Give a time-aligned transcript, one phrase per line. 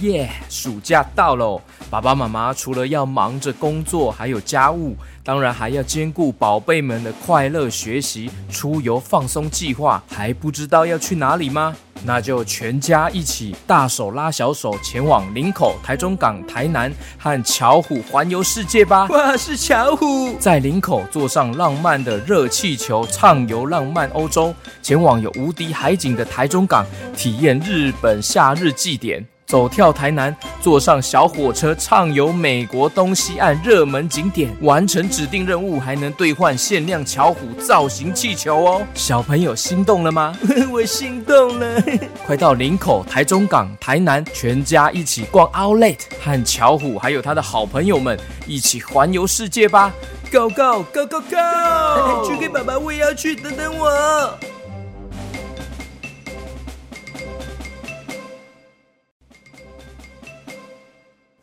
[0.00, 0.30] 耶！
[0.48, 10.02] 暑假到喽，爸爸妈妈除了要忙着工作，还有家务，当然还要兼顾宝贝们的快乐学习、出游放松计划。
[10.08, 11.76] 还不知道要去哪里吗？
[12.02, 19.06] 那就全家一起大手拉小手，前往林口、台中港、台南和巧虎环游世界吧！
[19.10, 20.34] 哇，是巧虎！
[20.38, 29.22] 在林口坐上浪漫的热气球，畅游浪漫欧洲；前往有无敌海景的台中港，体验日本夏日祭典。
[29.50, 38.82] 走跳台南，坐上小火车畅游美国东西岸热门景点，完成指定任务还能兑换限量巧虎造型气球哦！
[38.94, 40.32] 小朋友心动了吗？
[40.70, 41.82] 我心动了！
[42.24, 49.92] 快到林口、台中港、台南，全家一起逛 Outlet，和巧虎还有他的好朋友们一起环游世界吧
[50.30, 52.24] ！Go go go go go！
[52.24, 54.38] 去给爸爸，我也要去，等等我。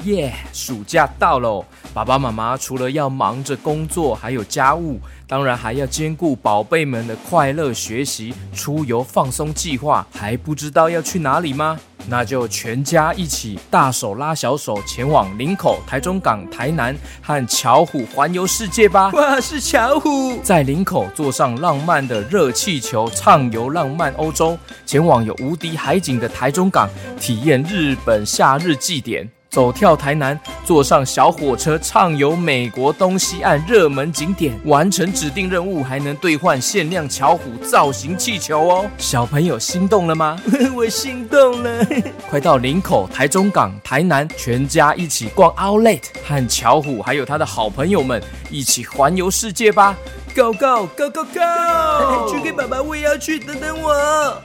[0.08, 0.34] 耶！
[0.54, 10.08] 暑假到喽，爸爸妈妈除了要忙着工作，还有家务，当然还要兼顾宝贝们的快乐学习、出游放松计划。
[10.12, 11.78] 还不知道要去哪里吗？
[12.10, 19.12] 那就全家一起大手拉小手，前往林口、台中港、台南和巧虎环游世界吧！
[19.14, 20.40] 哇，是巧虎！
[20.42, 29.30] 在林口坐上浪漫的热气球，畅游浪漫欧洲；前往有无敌海景的台中港，体验日本夏日祭典。
[29.50, 38.86] 走跳台南，坐上小火车畅游美国东西岸热门景点，完成指定任务还能兑换限量巧虎造型气球哦！
[38.98, 40.40] 小朋友心动了吗？
[40.76, 41.86] 我心动了！
[42.30, 49.96] 快到林口、台中港、台南，全家一起逛 Outlet，和巧虎还有他的好朋友们一起环游世界吧
[50.36, 52.30] ！Go go go go go！
[52.32, 54.42] 去给爸爸，我也要去，等等我。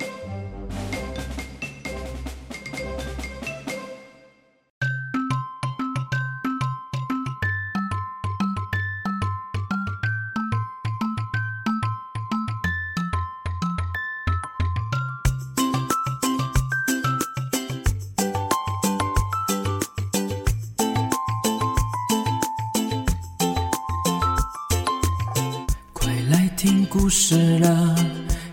[27.14, 27.94] 事了，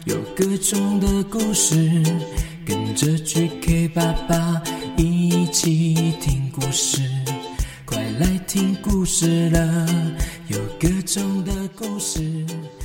[0.03, 2.03] 有各种的故事，
[2.65, 4.61] 跟着 GK 爸爸
[4.97, 7.01] 一起听故事。
[7.85, 9.87] 快来听故事了，
[10.49, 12.19] 有各种的故事。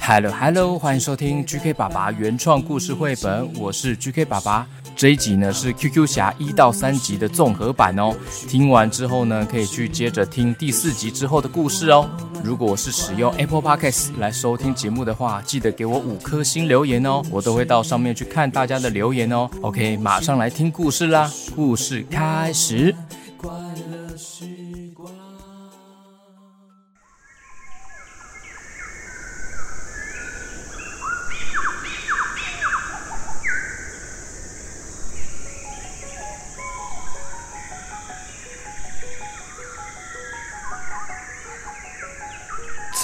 [0.07, 4.67] Hello Hello，欢迎收听 GK 爸爸原创故事绘本，我是 GK 爸爸。
[4.95, 8.15] 这一集呢是 QQ 侠一到三集的综合版哦。
[8.47, 12.07] 听完之后呢，可以去接着听第四集之后的故事哦。
[12.45, 19.49] 如果是使用 Apple Podcast 来收听节目的话，记得给我五颗星留言哦，我都会到上面去看大家的留言哦。
[19.63, 22.95] OK，马上来听故事啦，故事开始。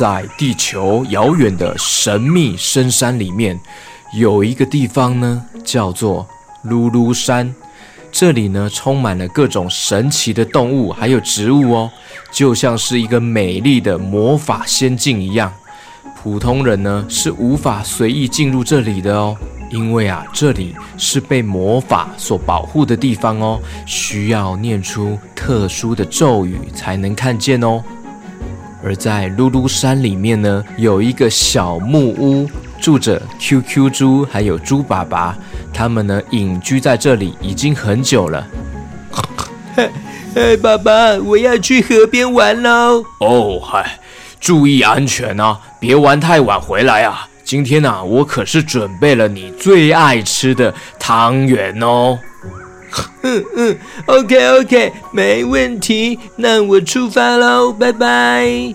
[0.00, 3.60] 在地球遥远的神秘深山里面，
[4.14, 6.26] 有一个地方呢，叫做
[6.64, 7.54] 噜噜山。
[8.10, 11.90] 这里呢，充满了各种神奇的动物，还有植物哦，
[12.32, 15.52] 就像是一个美丽的魔法仙境一样。
[16.22, 19.36] 普通人呢，是无法随意进入这里的哦，
[19.70, 27.84] 因为啊，这里是被魔法所保护的地方哦，需要念出特殊的咒语才能看见哦。
[28.82, 32.48] 而在噜噜山里面呢，有一个小木屋，
[32.80, 35.36] 住着 QQ 猪还有猪爸爸，
[35.72, 38.46] 他们呢隐居在这里已经很久了。
[39.76, 39.90] 嘿，
[40.34, 43.04] 嘿，爸爸，我要去河边玩喽！
[43.20, 43.98] 哦，嗨，
[44.40, 47.26] 注意安全啊，别玩太晚回来啊！
[47.44, 52.18] 今天啊，我可是准备了你最爱吃的汤圆哦。
[53.22, 58.74] 嗯嗯，OK OK，没问题，那我出发喽，拜拜。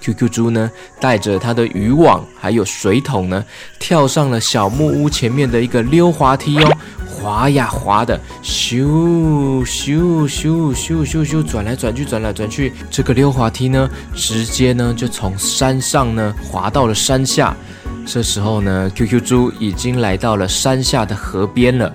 [0.00, 3.44] QQ 猪呢，带着他的渔网还有水桶呢，
[3.78, 6.76] 跳上了小木屋前面的一个溜滑梯哦，
[7.06, 12.72] 滑呀滑的，咻咻咻咻咻咻，转来转去，转来转去。
[12.90, 17.56] 这个溜滑梯呢，直接呢就从山上呢滑到了山下。
[18.04, 21.94] 这时候呢，QQ 猪已经来到了山下的河边了。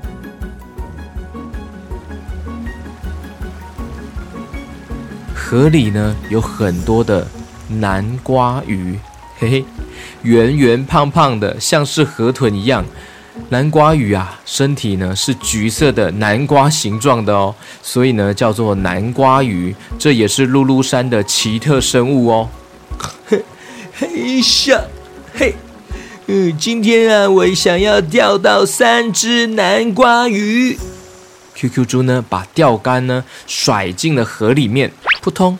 [5.49, 7.25] 河里呢有很多的
[7.69, 8.99] 南瓜鱼，
[9.39, 9.65] 嘿嘿，
[10.23, 12.83] 圆圆胖胖的，像是河豚一样。
[13.47, 22.49] 南瓜鱼啊，身体呢是橘色的南瓜形状的哦，所以呢叫做南瓜鱼，这也是露露山的奇特生物哦。
[23.29, 23.41] 嘿，
[23.93, 24.81] 嘿下，
[25.33, 25.55] 嘿，
[26.25, 30.77] 嗯，今天啊，我想要钓到三只南瓜鱼。
[31.55, 34.91] QQ 猪呢，把钓竿呢甩进了河里面，
[35.27, 35.59] 扑通。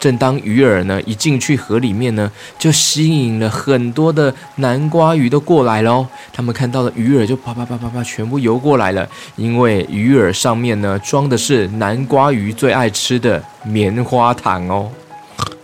[0.00, 6.04] 正当鱼饵呢一进去河里面呢，就吸引了很多的南瓜鱼都过来喽。
[6.32, 9.08] 他们看到了鱼饵，就啪啪啪啪啪全部游过来了。
[9.36, 14.90] 因为鱼饵上面呢装的是南瓜鱼最爱吃的棉花糖哦。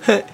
[0.03, 0.25] 嘿，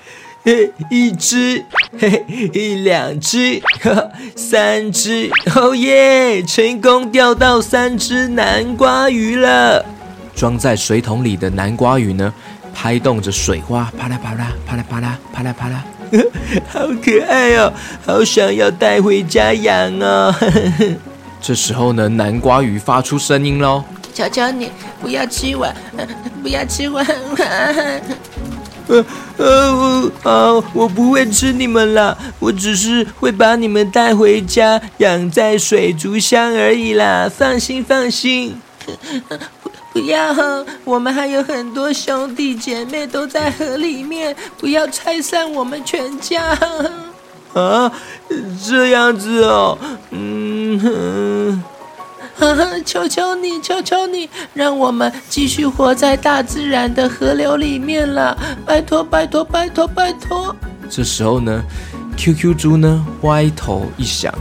[0.44, 1.64] 嘿，一只，
[1.98, 3.62] 嘿， 一两只，
[4.36, 6.42] 三只，哦耶！
[6.42, 9.86] 成功钓到三只南瓜鱼了。
[10.34, 12.32] 装在水桶里的南瓜鱼呢，
[12.74, 15.84] 拍动着水花，啪啦啪啦，啪啦啪啦，啪啦啪啦，
[16.68, 17.72] 好可爱哦！
[18.04, 20.34] 好想要带回家养哦。
[21.40, 23.82] 这时候呢，南瓜鱼发出声音喽
[24.12, 24.70] ：“求求你，
[25.00, 25.66] 不要吃我，
[26.42, 26.98] 不要吃我。
[28.88, 29.04] 呃
[29.36, 37.30] 呃，好，我不会吃你们了，我只是会把你们带回家，养在水族箱而已啦。
[37.34, 38.60] 放心，放心。”
[39.92, 40.34] 不要，
[40.84, 46.56] 我们还有很多兄弟姐妹都在河里面，不要拆散我们全家。
[47.52, 47.90] 啊，
[48.64, 49.76] 这样子哦，
[50.10, 51.60] 嗯，
[52.86, 60.54] 求求你，求求你，让我们继续活在大自然的河流里面了，拜托，拜托，拜托，拜托。
[60.88, 61.60] 这时候呢
[62.16, 64.32] ，QQ 猪呢歪头一想，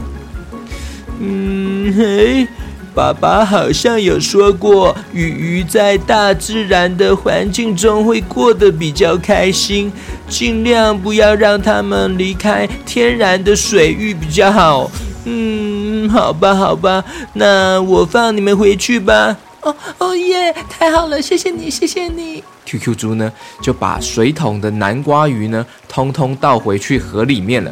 [1.20, 2.48] 嗯嘿。
[2.94, 9.92] 爸爸好像有说过，鱼鱼在大自然的环境中会过得比较开心，
[10.28, 14.90] 尽量不要让它们离开天然的水域比较好。
[15.26, 17.04] 嗯，好吧，好吧，
[17.34, 19.38] 那我放你们回去吧。
[19.62, 22.44] 哦哦耶，太好了，谢谢你，谢谢你。
[22.66, 23.32] QQ 猪呢
[23.62, 27.72] 就把水桶的南瓜鱼呢通通倒回去河里面了。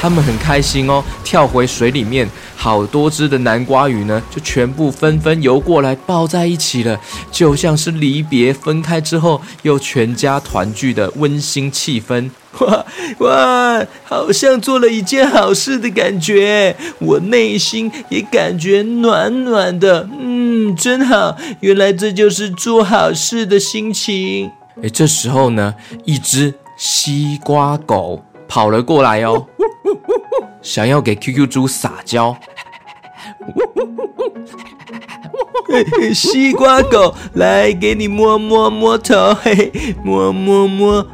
[0.00, 2.28] 他们很开心哦，跳回水里面，
[2.62, 7.00] 好多只的南瓜鱼呢，就全部纷纷游过来抱在一起了，
[7.32, 12.30] 就像是离别分开之后又全家团聚的温馨气氛。
[12.60, 12.86] 哇
[13.18, 20.08] 哇，好像做了一件好事的感觉，我内心也感觉暖暖的。
[20.20, 24.48] 嗯，真好，原来这就是做好事的心情。
[24.80, 25.74] 诶，这时候呢，
[26.04, 29.44] 一只西瓜狗跑了过来哦。
[30.62, 32.36] 想要给 QQ 猪撒娇，
[36.14, 39.72] 西瓜狗来给你摸摸摸头，嘿，
[40.04, 41.06] 摸摸摸，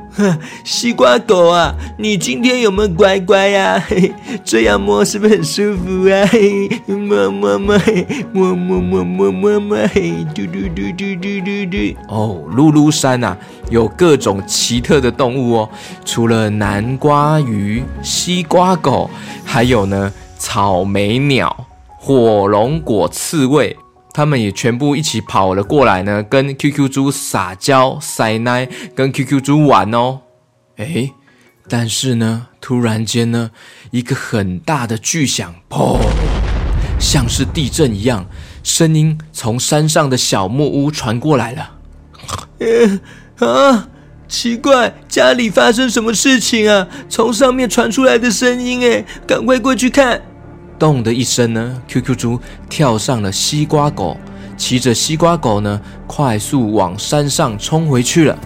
[0.64, 3.82] 西瓜狗啊，你今天有没有乖乖呀？
[3.86, 4.12] 嘿，
[4.44, 6.26] 这样摸是不是很舒服啊？
[6.26, 7.78] 嘿，摸摸摸，
[8.32, 11.96] 摸摸摸摸摸摸，嘿，嘟嘟嘟嘟嘟嘟嘟。
[12.08, 13.36] 哦，芦芦山啊，
[13.70, 15.68] 有各种奇特的动物哦，
[16.04, 19.08] 除了南瓜鱼、西瓜狗。
[19.44, 21.64] 还有呢，草莓鸟、
[22.00, 23.76] 火龙果刺猬，
[24.14, 30.20] 他们也全部一起跑了过来呢，跟 QQ 猪撒娇、塞奶，跟 QQ 猪玩哦。
[30.76, 31.12] 诶，
[31.68, 33.50] 但是呢，突然间呢，
[33.90, 35.98] 一个很大的巨响，砰，
[37.00, 38.26] 像是地震一样，
[38.62, 41.72] 声音从山上的小木屋传过来了。
[42.60, 43.00] 呃，
[43.46, 43.88] 啊！
[44.28, 46.86] 奇怪，家里发生什么事情啊？
[47.08, 50.22] 从上面传出来的声音，哎，赶快过去看！
[50.78, 54.16] 咚的一声呢，QQ 猪跳上了西瓜狗，
[54.56, 58.38] 骑着西瓜狗呢，快速往山上冲回去了。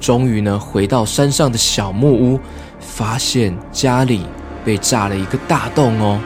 [0.00, 2.40] 终于呢，回到山上的小木屋，
[2.80, 4.26] 发现家里
[4.64, 6.20] 被炸了一个大洞哦。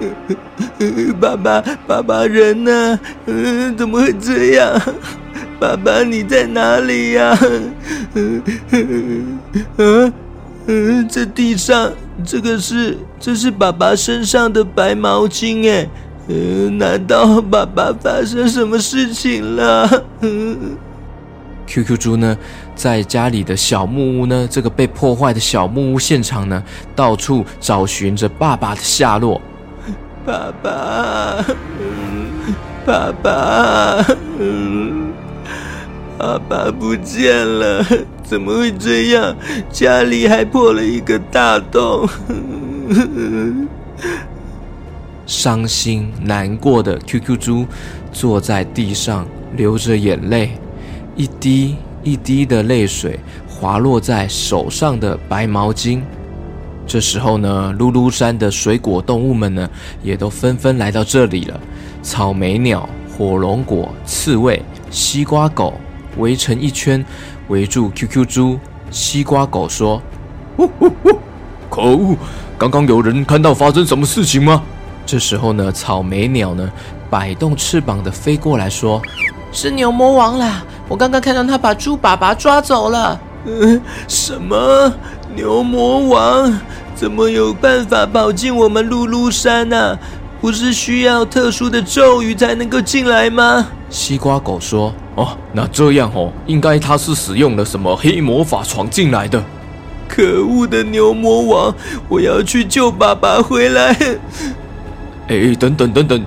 [1.20, 2.98] 爸爸，爸爸人呢？
[3.26, 4.80] 嗯，怎么会这样？
[5.58, 7.38] 爸爸，你在哪里呀？
[8.14, 8.42] 嗯
[9.76, 10.12] 嗯
[10.66, 11.90] 嗯，这地上
[12.24, 15.88] 这个是这是爸爸身上的白毛巾哎，
[16.28, 20.04] 嗯，难道爸爸发生什么事情了？
[20.20, 20.76] 嗯
[21.66, 22.36] ，QQ 猪呢，
[22.76, 26.62] 在家里的小木屋呢，这个被破坏的小木屋现场呢，
[26.94, 29.40] 到处找寻着爸爸的下落。
[30.24, 31.44] 爸爸，
[31.80, 34.04] 嗯，爸爸，
[34.38, 35.10] 嗯。
[36.20, 37.82] 爸爸不见了，
[38.22, 39.34] 怎么会这样？
[39.72, 42.06] 家里还破了一个大洞。
[45.26, 47.66] 伤心难过的 QQ 猪
[48.12, 50.50] 坐在地上，流着眼泪，
[51.16, 56.02] 一滴一滴的泪水滑落在手上的白毛巾。
[56.86, 59.70] 这时候呢，噜噜山的水果动物们呢，
[60.02, 61.58] 也都纷纷来到这里了。
[62.02, 62.86] 草莓鸟、
[63.16, 65.72] 火龙果、刺猬、西瓜狗
[66.16, 67.04] 围成一圈，
[67.48, 68.58] 围住 QQ 猪。
[68.90, 70.02] 西瓜狗说
[70.58, 71.18] ：“呜呜呜！
[71.70, 72.16] 可恶！
[72.58, 74.62] 刚刚有人看到发生什么事情吗？”
[75.06, 76.68] 这时候呢，草莓鸟呢，
[77.08, 79.00] 摆动翅膀的飞过来说
[79.52, 80.64] ：“是牛魔王啦！
[80.88, 84.92] 我刚刚看到他把猪爸爸抓走了。”嗯，什么？
[85.34, 86.60] 牛魔王
[86.94, 89.96] 怎么有办法跑进我们噜噜山呢？
[90.40, 93.68] 不是需要特殊的咒语才能够进来吗？
[93.90, 99.42] 西瓜狗说：“哦，那这样哦，应该他是使用了什么黑魔法闯进来的。”
[100.08, 101.74] 可恶的牛魔王！
[102.08, 103.94] 我要去救爸爸回来。
[105.28, 106.24] 哎，等等等等，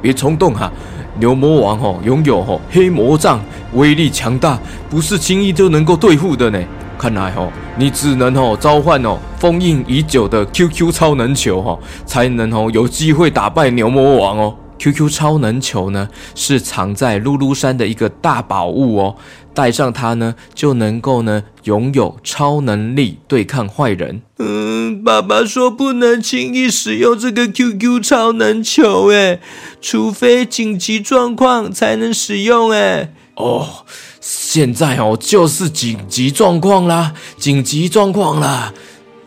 [0.00, 0.70] 别冲动哈！
[1.18, 3.40] 牛魔王哦，拥有哦黑魔杖，
[3.72, 4.56] 威力强大，
[4.88, 6.62] 不是轻易就能够对付的呢。
[6.98, 14.56] 看来哦，你只能哦召唤哦封印已久的 QQ 超能球哈，才能哦有机会打败牛魔王哦。
[14.80, 19.16] QQ 超能球呢，是藏在噜噜山的一个大宝物哦，
[19.52, 24.22] 带上它呢，就能够呢拥有超能力对抗坏人。
[24.38, 29.40] 嗯，爸爸说不能轻易使用这个 QQ 超能球，诶，
[29.80, 33.12] 除非紧急状况才能使用，诶。
[33.34, 33.84] 哦，
[34.30, 38.74] 现在哦就是紧急状况啦，紧急状况啦。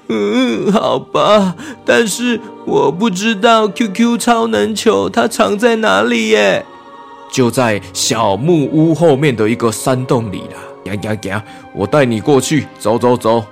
[0.10, 6.64] 嗯，好吧，但是我不知道 QQ 超能球它藏在哪里耶。
[7.32, 10.60] 就在小木屋后面的一个山洞里啦。
[10.84, 11.44] 呀呀呀，
[11.74, 13.44] 我带你过去，走走走。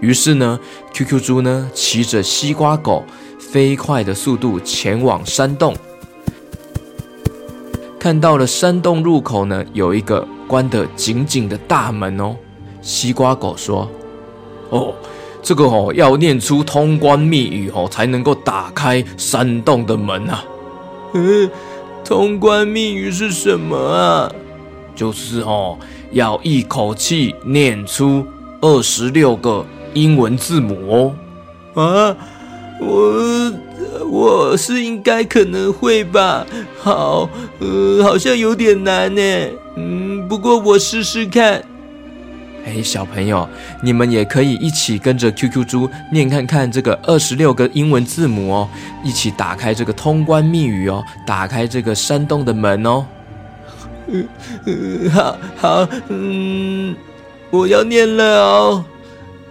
[0.00, 0.58] 于是呢
[0.94, 3.04] ，QQ 猪呢骑着西瓜狗，
[3.38, 5.76] 飞快的速度前往山洞。
[7.98, 12.36] 看到了山洞入口呢，有一个关得紧紧的大门哦。
[12.80, 13.88] 西瓜狗说
[14.70, 14.94] ：“哦。”
[15.42, 20.44] 这个哦，要念出通关密语哦，才能够打开山洞的门啊。
[21.12, 21.48] 嗯，
[22.04, 24.28] 通关密语是什么啊？
[24.96, 25.78] 就是哦，
[26.10, 28.26] 要一口气念出
[28.60, 31.14] 二十六个英文字母
[31.74, 31.80] 哦。
[31.80, 32.16] 啊，
[32.80, 33.52] 我
[34.08, 36.46] 我是应该可能会吧。
[36.78, 37.28] 好，
[37.58, 39.22] 呃，好像有点难呢。
[39.76, 41.62] 嗯，不过我试试看。
[42.64, 43.48] 哎，小朋友，
[43.80, 48.68] 你们也可以一起跟着 QQ 猪念看看这个二十六个英文字母哦，
[49.04, 53.06] 一起打开这个通关密语哦，打开这个山洞的门哦。
[54.08, 54.28] 嗯
[54.64, 56.96] 嗯，好好，嗯，
[57.50, 58.84] 我要念了哦，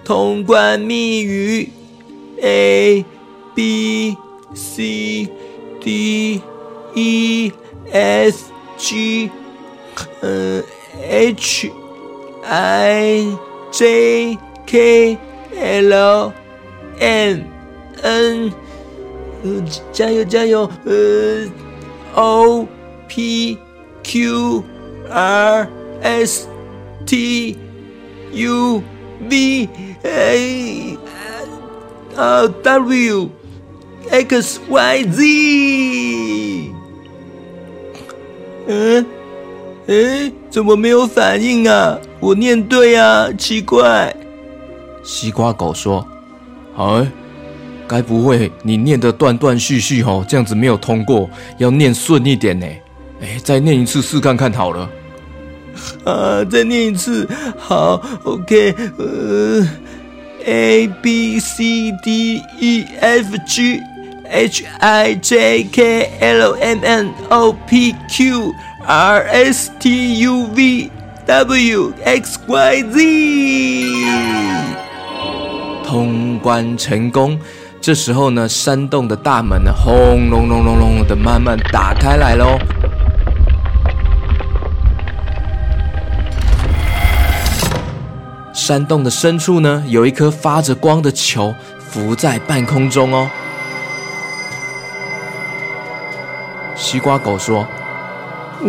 [0.04, 1.70] 通关密语
[2.42, 3.06] A
[3.55, 4.17] B
[4.55, 5.29] C
[5.81, 6.43] D
[6.95, 7.53] E
[7.93, 9.31] F G，
[10.23, 10.63] 嗯
[11.03, 13.37] H。I
[13.71, 15.19] J K
[15.55, 16.33] L
[16.99, 17.45] M
[18.03, 18.53] N，
[19.45, 19.63] 呃，
[19.93, 21.47] 加油加油，呃，
[22.15, 22.67] O
[23.07, 23.59] P
[24.03, 24.65] Q
[25.11, 25.69] R
[26.03, 26.49] S
[27.07, 27.57] T
[28.33, 28.83] U
[29.29, 29.69] V
[30.03, 30.99] A，
[32.17, 33.29] 呃，W
[34.12, 36.72] X Y Z，
[38.68, 39.06] 嗯，
[39.88, 41.98] 诶，怎么没有反应啊？
[42.20, 44.16] 我念对啊，奇怪。
[45.04, 46.06] 西瓜狗说
[46.78, 47.08] ：“哎，
[47.88, 52.66] 该不会你念的断断续续哦，这样子没有通过，要念顺一点呢？
[53.22, 54.90] 哎，再念一次试看看好了。
[56.06, 59.68] 啊，再念一次，好，OK，呃
[60.46, 63.80] ，A B C D E F G
[64.30, 68.54] H I J K L M N O P Q
[68.86, 70.92] R S T U V。”
[71.26, 73.00] W X Y Z，
[75.84, 77.40] 通关成功。
[77.82, 82.60] 这时候呢，山洞的大门呢，轰隆隆隆隆的慢慢打开来喽。
[88.54, 93.28] 山洞的深处呢，有一颗发着光的球浮在半空中哦。
[96.86, 97.66] 西瓜狗说：“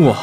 [0.01, 0.17] 哇！”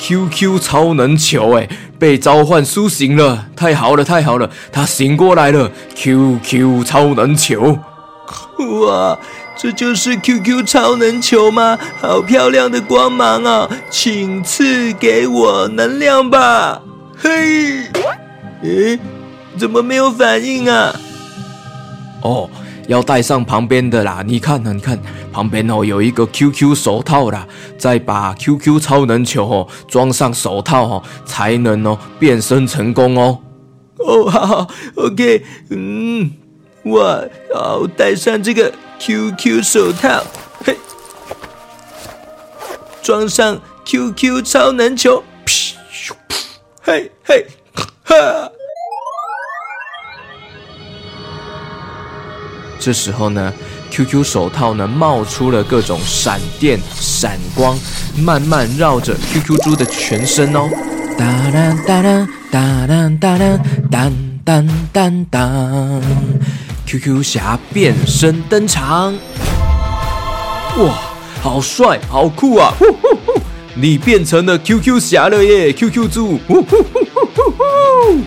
[0.00, 3.46] QQ 超能球哎，被召唤苏醒了！
[3.54, 7.78] 太好了，太好了，他醒过来了！QQ 超能球，
[8.86, 9.18] 哇，
[9.54, 11.78] 这就是 QQ 超能球吗？
[12.00, 13.68] 好漂亮的光芒啊！
[13.90, 16.80] 请赐给我能量吧！
[17.18, 17.82] 嘿，
[18.62, 18.98] 诶，
[19.58, 20.94] 怎么没有反应啊？
[22.22, 22.48] 哦。
[22.90, 24.72] 要戴上旁边的啦，你看呢？
[24.72, 24.98] 你看
[25.32, 27.46] 旁边哦，有一个 QQ 手套啦，
[27.78, 33.38] 再把 QQ 超能球哦装上手套哦，才能哦变身成功哦。
[33.98, 34.66] 哦，好好
[34.96, 36.32] ，OK，嗯，
[36.86, 37.22] 哇，
[37.54, 40.24] 好，戴上这个 QQ 手套，
[40.64, 40.76] 嘿，
[43.02, 46.42] 装上 QQ 超能球，噗咻噗，
[46.82, 47.46] 嘿嘿，
[48.02, 48.50] 哈。
[52.80, 53.52] 这时候呢
[53.90, 57.78] ，QQ 手套呢冒出了各种闪电、闪光，
[58.16, 60.68] 慢慢绕着 QQ 猪的全身哦。
[61.18, 63.38] 哒哒哒哒哒哒哒
[63.90, 64.10] 哒
[64.44, 66.00] 哒哒哒
[66.86, 69.14] ，QQ 侠变身登场！
[70.78, 70.98] 哇，
[71.42, 72.72] 好帅，好酷啊！
[72.78, 73.40] 呼呼呼，
[73.74, 76.38] 你变成了 QQ 侠了耶，QQ 猪！
[76.48, 77.00] 呼呼呼
[77.34, 77.62] 呼呼。
[78.12, 78.24] 嗯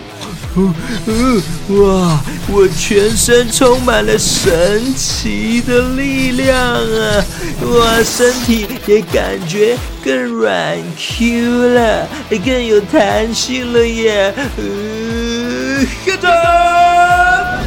[0.56, 2.20] 嗯，哇！
[2.46, 7.24] 我全身充满了神奇的力量啊！
[7.62, 12.06] 哇，身体也感觉更软 Q 了，
[12.44, 14.32] 更有弹性了耶！
[14.58, 17.58] 嗯，哈哈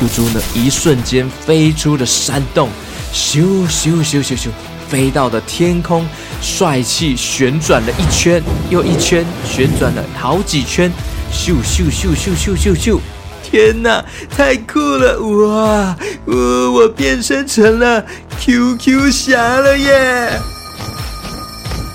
[0.00, 2.70] ！QQ 猪呢，一瞬间飞出了山洞，
[3.12, 4.48] 咻咻咻咻咻，
[4.88, 6.06] 飞到了天空，
[6.40, 10.90] 帅气旋转了一圈又一圈，旋转了好几圈。
[11.32, 12.98] 咻咻咻咻咻咻咻！
[13.42, 15.20] 天哪，太酷了！
[15.20, 18.04] 哇，我我变身成了
[18.40, 20.32] QQ 侠了耶！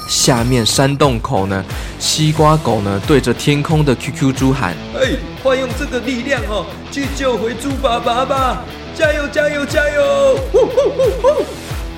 [0.07, 1.63] 下面山洞口呢，
[1.99, 5.11] 西瓜狗呢对着天空的 QQ 猪喊：“哎，
[5.43, 8.63] 快用这个力量哦，去救回猪爸爸吧！
[8.95, 11.45] 加油加油加油！”呼呼呼呼！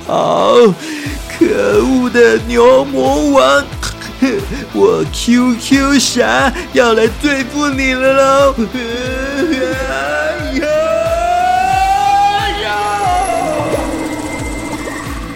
[0.06, 0.56] 好，
[1.30, 3.66] 可恶的牛魔王！
[4.74, 8.56] 我 QQ 侠要来对付你了喽！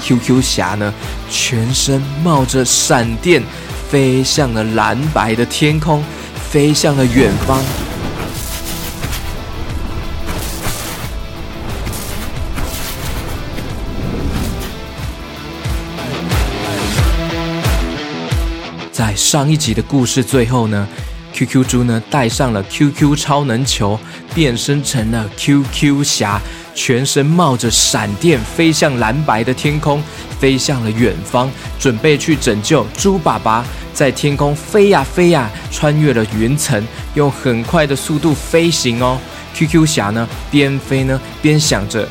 [0.01, 0.93] QQ 侠呢，
[1.29, 3.43] 全身冒着闪电，
[3.89, 6.01] 飞向了蓝白的天空，
[6.49, 7.61] 飞向了远方。
[19.17, 20.87] 上一集的故事最后呢
[21.33, 23.99] ，QQ 猪呢带上了 QQ 超能球，
[24.35, 26.39] 变身成了 QQ 侠，
[26.75, 30.03] 全身冒着闪电，飞向蓝白的天空，
[30.39, 31.49] 飞向了远方，
[31.79, 33.65] 准备去拯救猪爸爸。
[33.91, 36.81] 在天空飞呀飞呀，穿越了云层，
[37.15, 39.19] 用很快的速度飞行哦。
[39.55, 42.07] QQ 侠呢边飞呢边想着。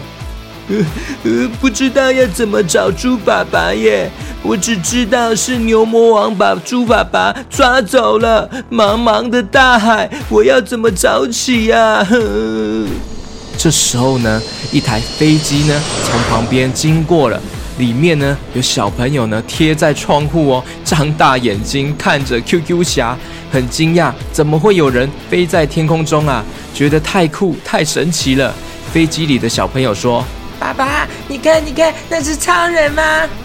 [0.68, 0.76] 呃
[1.22, 4.10] 呃，不知道要怎么找猪爸爸耶！
[4.42, 8.48] 我只知道是牛魔王把猪爸爸抓走了。
[8.70, 12.04] 茫茫的大海，我要怎么找起呀？
[12.04, 12.86] 哼！
[13.56, 17.40] 这时候呢，一台飞机呢从旁边经过了，
[17.78, 23.16] 里面呢有小朋友呢贴在窗户哦，张大眼睛看着 QQ 侠，
[23.50, 26.44] 很惊讶，怎么会有人飞在天空中啊？
[26.74, 28.52] 觉得太酷太神奇了。
[28.92, 30.24] 飞机里的小朋友说。
[30.66, 33.02] 爸爸，你看，你看，那是超人吗？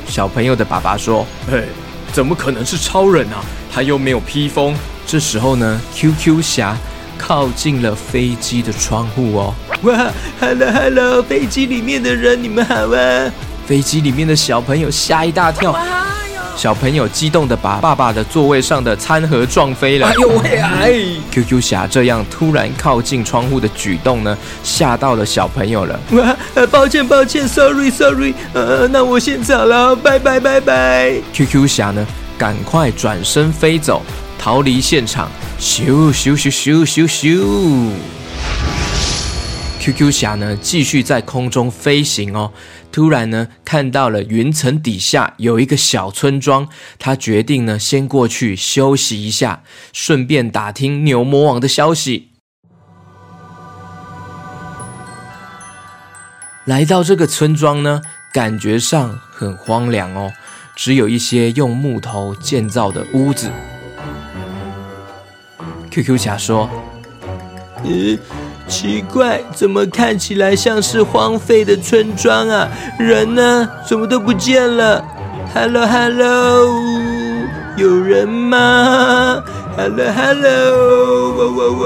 [0.07, 1.65] 小朋友的爸爸说：“嘿，
[2.11, 3.43] 怎么可能是超人啊？
[3.71, 6.75] 他又没有披风。”这时候呢，QQ 侠
[7.19, 9.53] 靠近了飞机的窗户哦。
[9.83, 13.31] 哇，Hello，Hello，飞机里面的人，你们好啊！
[13.67, 15.71] 飞机里面的小朋友吓一大跳。
[16.55, 20.07] 小朋友激动地把爸爸的座位上的餐盒撞飞了。
[20.07, 20.57] 哎呦喂！
[20.57, 20.93] 哎
[21.31, 25.99] ，QQ 侠这样突然靠近窗户的举动呢，吓到了小朋友了。
[26.11, 26.37] 哇，
[26.69, 31.13] 抱歉抱歉，sorry sorry，呃，那我先走了，拜拜拜拜。
[31.33, 32.05] QQ 侠呢，
[32.37, 34.03] 赶快转身飞走，
[34.37, 35.29] 逃离现场。
[35.59, 37.89] 咻咻咻咻咻咻。
[39.79, 42.51] QQ 侠呢，继续在空中飞行哦。
[42.91, 46.67] 突然呢，看到了云层底下有一个小村庄，
[46.99, 52.31] 他决定呢，先过去休息一下，顺便打听牛魔王的消息。
[56.65, 58.01] 来到这个村庄呢，
[58.33, 60.31] 感觉上很荒凉哦，
[60.75, 63.49] 只有一些用木头建造的屋子。
[65.89, 66.69] QQ 侠说
[67.83, 68.19] ：“嗯。”
[68.71, 72.65] 奇怪，怎么看起来像是荒废的村庄啊？
[72.97, 73.69] 人呢？
[73.85, 75.03] 怎么都不见了。
[75.53, 76.69] Hello，Hello，
[77.75, 79.43] 有人吗
[79.75, 81.85] ？Hello，Hello，哇哇哇！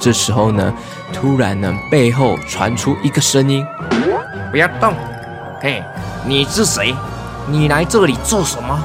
[0.00, 0.72] 这时候呢，
[1.12, 3.62] 突然呢，背后传出一个声音
[4.50, 4.94] ：“不要动！
[5.60, 5.84] 嘿，
[6.24, 6.94] 你是谁？
[7.46, 8.82] 你来这里做什么？”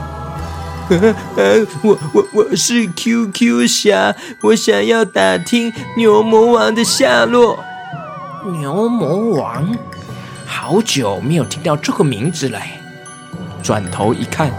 [1.36, 7.60] 呃，我我我是 QQ 侠，我想要打听牛魔王的下落。
[8.60, 9.76] 牛魔王，
[10.46, 12.60] 好久没有听到这个名字了。
[13.62, 14.52] 转头一看，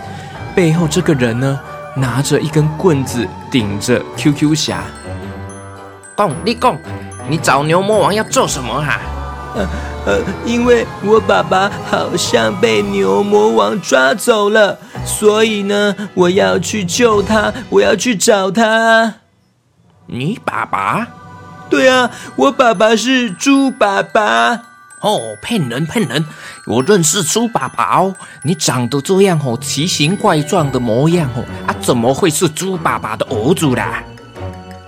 [0.55, 1.61] 背后这个人呢，
[1.95, 4.85] 拿着一根棍子顶着 QQ 侠。
[6.17, 6.79] 讲，你讲，
[7.29, 9.01] 你找牛魔王要做什么哈、啊？
[9.55, 9.69] 呃
[10.07, 19.15] 呃，因为我爸爸好像被牛魔王抓走了，所以呢，我要去救他，我要去找他。
[20.07, 21.07] 你爸爸？
[21.71, 24.61] 对啊，我爸爸是猪爸爸。
[25.01, 26.25] 哦，骗人骗人！
[26.67, 34.03] 我认识猪爸爸哦，你长得这样哦，奇形怪状的模样哦，啊，怎么会是猪爸爸的儿子啦？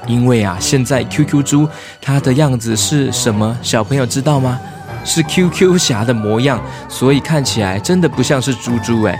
[0.06, 1.68] 因为啊，现在 QQ 猪
[2.00, 3.56] 它的样子是什么？
[3.62, 4.58] 小朋友知道吗？
[5.04, 9.16] 是 QQ 侠的模样，所以看起来真的不像是猪猪哎。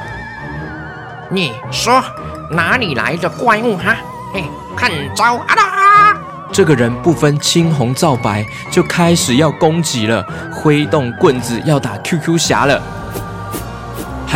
[1.31, 2.03] 你说
[2.51, 3.96] 哪里来的怪物哈？
[4.33, 4.44] 嘿，
[4.77, 6.16] 看招啊啦！
[6.53, 12.81] 这个人不分青红皂白，就开始要攻击了，挥动棍子要打 QQ 侠了。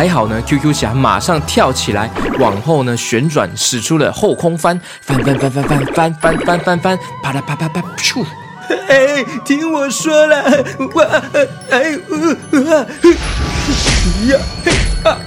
[0.01, 2.09] 还好呢，QQ 侠马上跳起来，
[2.39, 8.25] 往后呢旋转，使出了后空翻，翻翻翻翻翻翻翻翻翻翻，啪啦啪啪啪，咻！
[8.89, 11.01] 哎，听我说了，我
[11.69, 11.91] 哎，
[14.25, 14.39] 呀，
[15.03, 15.19] 啊，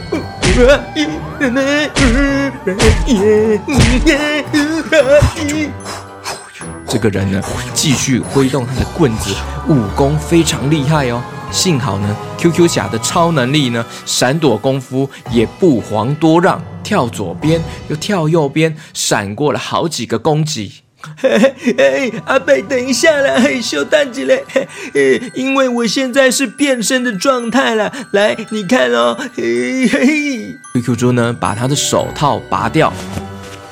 [6.88, 7.40] 这个人呢，
[7.74, 9.36] 继续挥动他的棍子，
[9.68, 11.22] 武功非常厉害哦。
[11.54, 20.72] 幸好呢，QQ 侠的超能力呢，闪躲功夫也不遑多让，跳左边又跳右边，闪过了好几个攻击。
[21.16, 24.44] 嘿嘿嘿，阿贝，等一下啦，嘿，小蛋子嘞，
[24.92, 30.56] 嘿，因为我现在是变身的状态了，来，你看哦，嘿嘿。
[30.74, 32.92] QQ 猪呢，把他的手套拔掉，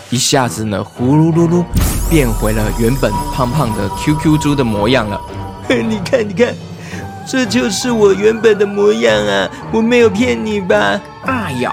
[0.08, 1.64] 一下子呢，呼噜噜噜，
[2.08, 5.20] 变回了原本胖胖的 QQ 猪的模样了。
[5.68, 6.54] 嘿，你看，你看。
[7.26, 9.48] 这就是我原本的模样啊！
[9.72, 11.00] 我没有骗你吧？
[11.24, 11.70] 哎呦，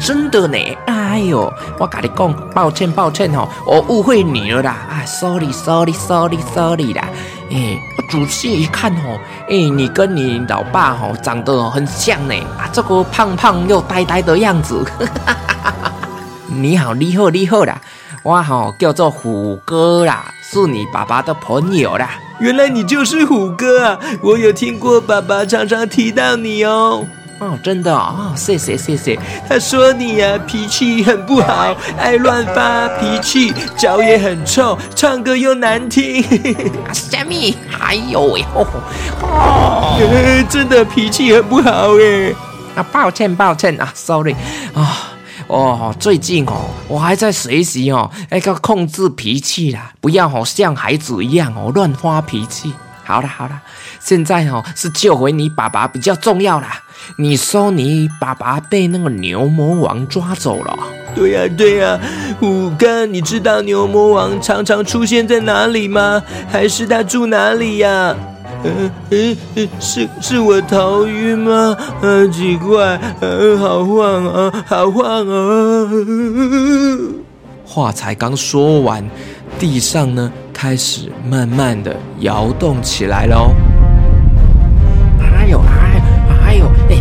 [0.00, 0.56] 真的呢！
[0.86, 4.76] 哎呦，我跟你讲，抱歉抱歉哦，我误会你了啦！
[4.90, 7.08] 啊，sorry sorry sorry sorry 啦！
[7.50, 12.34] 哎，我仔细一看哦，哎，你跟你老爸哦长得很像呢！
[12.58, 14.84] 啊，这个胖胖又呆呆的样子。
[16.48, 17.78] 你好，你好，你好啦！
[18.22, 22.10] 我哦叫做虎哥啦，是你爸爸的朋友啦。
[22.40, 23.98] 原来你就是虎哥啊！
[24.22, 27.06] 我有听过爸爸常常提到你哦。
[27.40, 29.16] 哦，真的哦，谢谢谢谢。
[29.48, 36.22] 他说你呀、啊、脾气很不好，爱乱发脾气，脚也很臭，唱歌又难听。
[36.92, 37.56] 虾米？
[37.68, 38.66] 还有哎，哦，
[39.22, 42.34] 哦，真的脾气很不好哎。
[42.74, 44.34] 啊，抱歉抱歉啊，sorry
[44.74, 45.07] 啊。
[45.48, 52.72] 哦，最近哦，我还在学习哦，那个控制脾气啦，不要哦像孩子一样哦乱发脾气。
[53.02, 53.58] 好了好了，
[53.98, 56.82] 现在哦是救回你爸爸比较重要啦。
[57.16, 60.78] 你说你爸爸被那个牛魔王抓走了？
[61.14, 61.98] 对呀对呀，
[62.38, 66.22] 虎哥，你知道牛魔王常常出现在哪里吗？
[66.50, 68.14] 还是他住哪里呀？
[68.64, 71.76] 嗯嗯嗯，是是我头晕吗？
[72.02, 75.88] 嗯、啊，奇怪，嗯、啊，好晃啊，好晃啊！
[77.64, 79.04] 话才刚说完，
[79.58, 83.54] 地上呢开始慢慢的摇动起来喽。
[85.20, 86.02] 哎呦哎，
[86.46, 87.00] 哎呦，哎，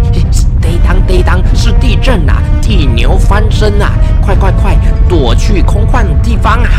[0.62, 3.94] 地当地当，是地震呐、啊，地牛翻身呐、啊！
[4.22, 4.78] 快快快，
[5.10, 6.70] 躲去空旷的地方啊！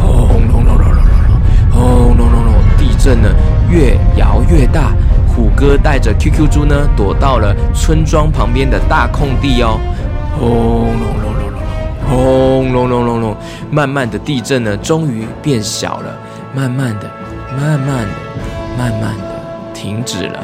[0.00, 0.96] 轰隆隆隆隆隆
[1.28, 3.28] 隆，轰隆隆隆，地震呢！
[3.70, 4.92] 越摇越大，
[5.26, 9.78] 虎哥带着 QQ 猪呢，躲到了村庄旁边的大空地哦。
[10.38, 10.48] 轰
[10.98, 11.60] 隆隆隆隆，
[12.08, 13.36] 轰隆隆隆隆，
[13.70, 16.18] 慢慢的地震呢，终于变小了，
[16.54, 17.10] 慢慢的，
[17.56, 18.14] 慢慢的，
[18.76, 20.40] 慢慢的停止了。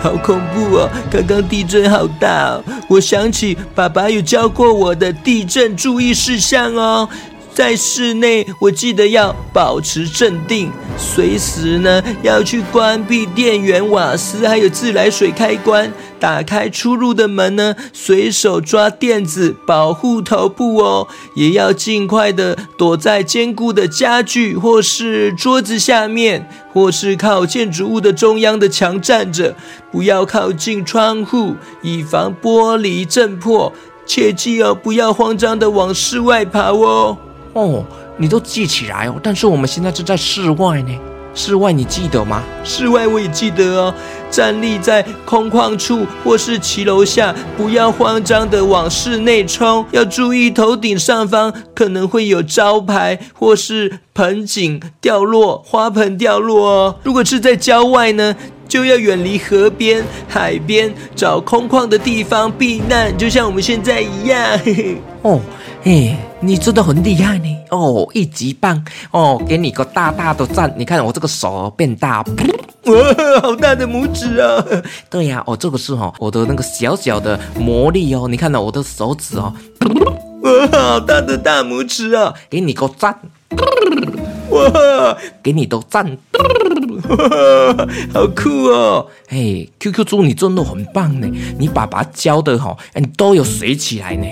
[0.00, 0.88] 好恐怖哦！
[1.10, 7.08] 刚刚地震好大哦，我想起爸爸有教过我的地震注意事项哦。
[7.54, 15.92] 在室内，我记得要保持镇定，随时呢要去关闭电源、瓦斯还有自来水开关。
[16.18, 21.08] 打开出入的门呢，随手抓垫子保护头部哦。
[21.34, 29.54] 也要尽快的躲在坚固的家具或是桌子下面，或是靠建筑物的中央的墙站着，
[29.90, 33.72] 不要靠近窗户，以防玻璃震破。
[34.06, 37.18] 切记哦，不要慌张的往室外跑哦。
[37.52, 37.84] 哦，
[38.16, 40.90] 你都记起来哦，但是我们现在是在室外呢。
[41.34, 42.42] 室外你记得吗？
[42.62, 43.94] 室外我也记得哦。
[44.30, 56.96] 站立在空旷处或是骑楼下，不要慌张的往室内冲，要注意头顶上方可能会有招牌或是盆景掉落、花盆掉落哦。
[57.02, 58.36] 如果是在郊外呢，
[58.72, 64.58] 就要远离河边、海边，找空旷的地方避难，就像我们现在一样。
[64.64, 65.38] 嘿 嘿哦，
[65.84, 67.54] 哎，你真的很厉害呢！
[67.68, 68.82] 哦，一级棒！
[69.10, 70.72] 哦，给你个大大的赞！
[70.74, 72.24] 你看我这个手变大，
[72.84, 74.64] 哇，好大的拇指啊！
[75.10, 79.52] 对呀，哦，这个是哦，我的那个小小的魔力哦，你看到我的手指哦，
[80.44, 82.32] 哇，好大的大拇指啊！
[82.48, 83.14] 给你个赞！
[84.48, 86.16] 哇，给你都赞！
[88.12, 89.06] 好酷哦！
[89.28, 91.26] 嘿，QQ 猪，你真的很棒呢！
[91.58, 94.26] 你爸爸教的哈，你都有学起来呢。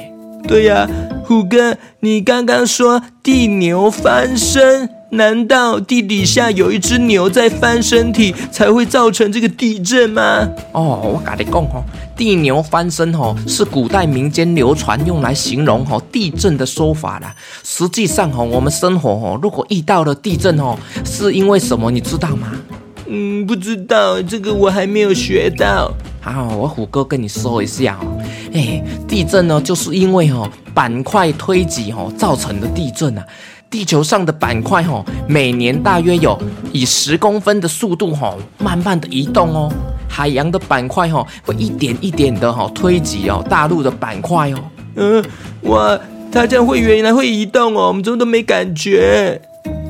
[0.48, 0.88] 对呀，
[1.24, 10.48] 虎哥，你刚刚说地牛翻身，难道地底下有一只牛在翻身体，才会造成这个地震吗？
[10.72, 11.82] 哦，我跟你讲哦，
[12.16, 17.34] 地牛翻身哦，是古代民间流传用来形容哦地震的说法啦。
[17.64, 21.90] 实际上哦，我们生活哦，如果遇到了地震哦，是因为什么？
[21.90, 22.52] 你知道吗？
[23.08, 25.92] 嗯，不知道，这个我还没有学到。
[26.20, 28.16] 好，我虎哥跟你说一下哦，
[28.52, 33.26] 哎，地震呢，就是因为哦板块推挤哦造成的地震啊。
[33.70, 36.36] 地球上的板块哦，每年大约有
[36.72, 39.72] 以十公分的速度哦，慢慢的移动哦。
[40.08, 44.58] 海洋的板块哦，会一点一点的哈推挤哦大陆的板块哦。
[44.96, 45.24] 嗯，
[45.62, 45.96] 哇，
[46.32, 49.40] 它这样会原来会移动哦，我们怎么都没感觉。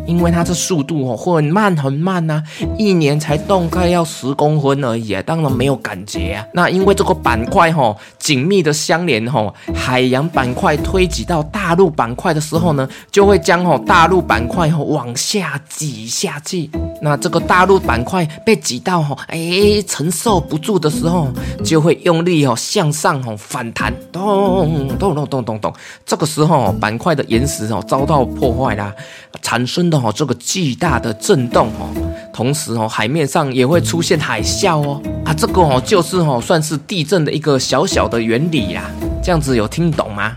[0.06, 2.42] 因为它这速度哦很慢很慢呐，
[2.76, 6.44] 一年才动概要十公分而已啊，当然没有感觉啊。
[6.52, 16.70] 那因为这个板块哈紧密的相连哈，海洋板块推挤到大陆板块的时候呢，就会将哈大陆板块哈往下挤下去。
[17.00, 21.28] 那这个大陆板块被挤到哈哎承受不住的时候，
[21.64, 25.72] 就会用力哦向上哦反弹，咚咚咚咚咚咚。
[26.04, 28.92] 这个时候板块的岩石哦遭到破坏啦，
[29.40, 30.00] 产生的。
[30.00, 31.92] 哦，这个巨大的震动哦，
[32.32, 38.90] 同时哦，海面上也会出现海啸哦，啊，这个哦，就是哦，算是地震的一个小小的原理呀。
[39.22, 40.36] 这样子有听懂吗？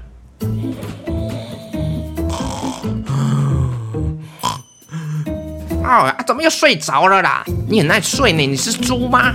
[5.86, 7.44] 哦，啊，怎么又睡着了啦？
[7.68, 9.32] 你很爱睡呢，你是猪吗？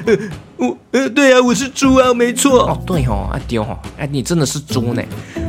[0.56, 2.64] 我呃，对啊，我是猪啊，没错。
[2.64, 5.02] 哦，对哦，阿丢哦，哎，你真的是猪呢。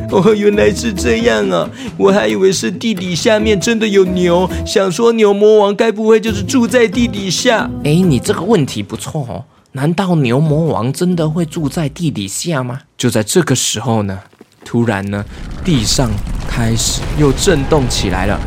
[0.09, 1.69] 哦，原来是这样啊！
[1.97, 7.69] 我还以为是地底下面真的有牛，想说牛魔王该不会就是住在地底下？
[7.83, 9.43] 哎，你这个问题不错哦。
[9.73, 12.81] 难道牛魔王真的会住在地底下吗？
[12.97, 14.19] 就在这个时候呢，
[14.65, 15.23] 突然呢，
[15.63, 16.11] 地上
[16.45, 18.37] 开始又震动起来了，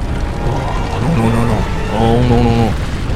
[0.93, 1.57] 轰隆隆隆，
[1.99, 2.69] 轰隆隆隆，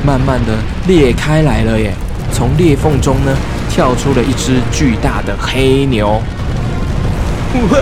[0.07, 0.55] 慢慢的
[0.87, 1.93] 裂开来了耶！
[2.33, 3.37] 从裂缝中呢，
[3.69, 6.23] 跳出了一只巨大的黑牛。
[7.71, 7.79] 哇！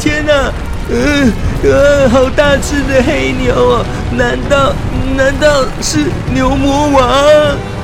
[0.00, 0.52] 天哪，
[0.90, 1.32] 嗯
[1.62, 3.86] 呃，好大只的黑牛哦！
[4.10, 4.72] 难道
[5.16, 7.75] 难道是牛魔王？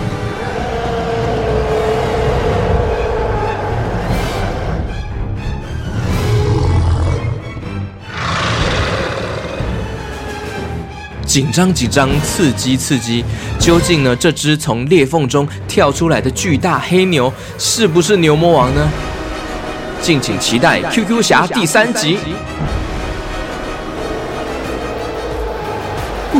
[11.33, 13.25] 紧张紧张，刺激刺激！
[13.59, 18.87] 究竟呢，这只从裂缝中跳出来的巨大黑牛，是不是牛魔王呢？
[20.03, 22.19] 敬请期待《QQ 侠》第三集。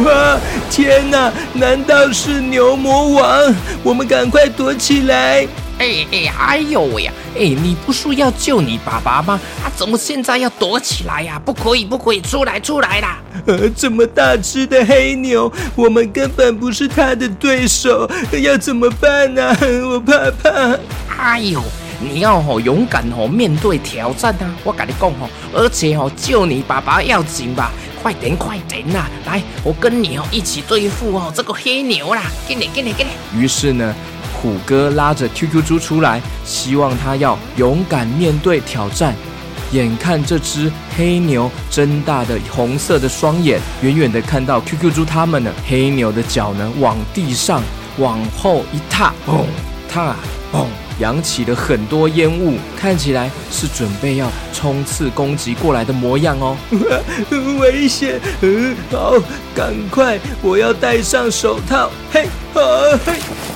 [0.05, 0.39] 哇！
[0.71, 3.55] 天哪，难道是牛魔王？
[3.83, 5.49] 我们赶快躲起来！
[5.83, 7.13] 哎哎，哎呦喂呀！
[7.35, 9.41] 哎，你不是要救你爸爸吗？
[9.65, 11.43] 啊，怎么现在要躲起来呀？
[11.45, 13.19] 不可以，不可以，出来，出来啦！
[13.47, 18.09] 呃，这么大只的黑牛，我们根本不是他的对手，
[18.45, 19.57] 要怎么办呢？
[19.91, 20.79] 我怕怕。
[21.19, 21.61] 哎呦！
[22.01, 24.55] 你要吼勇敢吼面对挑战啊！
[24.63, 29.07] 我跟你讲吼，而且吼救你爸爸要紧吧，快点快点呐！
[29.27, 32.23] 来，我跟你哦一起对付哦这个黑牛啦！
[32.47, 33.41] 给你给你给你！
[33.41, 33.95] 于是呢，
[34.43, 39.15] 虎哥拉着 QQ 猪出来，希望他要勇敢面对挑战。
[39.71, 47.63] 眼看这只黑牛睁大的红色的双眼，远远的看到 QQ 猪他们呢，黑牛的脚呢往地上
[47.99, 49.45] 往后一踏，嘣
[49.89, 50.17] 踏
[50.53, 50.67] 嘣。
[50.99, 56.55] 扬起了很多烟雾，看起来是准备要冲刺攻击过来的模样哦。
[57.59, 58.21] 危险！
[58.43, 59.15] 嗯，好，
[59.55, 61.91] 赶快，我要戴上手套。
[62.13, 62.61] 嘿，啊，
[63.07, 63.52] 嘿。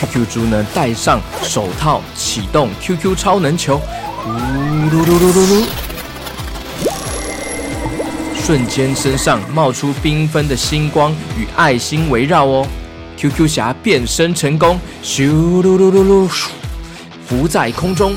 [0.00, 3.78] QQ 猪呢，戴上手套，启动 QQ 超能球，
[4.26, 5.64] 呜噜噜噜噜噜，
[8.42, 12.66] 瞬间身上冒出缤纷的星光与爱心围绕哦。
[13.18, 16.26] QQ 侠变身成功，咻噜噜噜噜，
[17.26, 18.16] 浮在空中。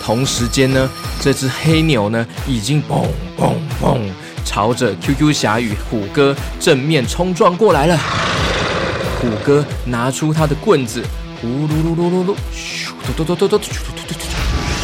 [0.00, 0.88] 同时间呢，
[1.20, 3.06] 这只黑牛呢，已经砰
[3.36, 3.98] 砰砰，
[4.44, 7.98] 朝着 QQ 侠与虎哥正面冲撞过来了。
[9.24, 11.02] 虎哥拿出他的棍子，
[11.40, 13.64] 呼噜噜噜噜噜，咻，嘟嘟嘟嘟嘟，